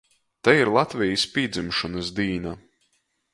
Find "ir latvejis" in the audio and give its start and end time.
0.61-1.25